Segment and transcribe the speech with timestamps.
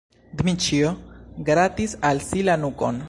[0.39, 0.93] Dmiĉjo
[1.51, 2.99] gratis al si la nukon.